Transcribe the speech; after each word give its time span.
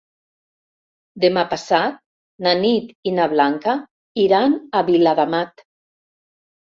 Demà 1.25 1.41
passat 1.49 1.99
na 2.47 2.53
Nit 2.61 2.87
i 3.11 3.13
na 3.17 3.27
Blanca 3.33 3.75
iran 4.23 4.57
a 4.81 4.81
Viladamat. 4.89 5.63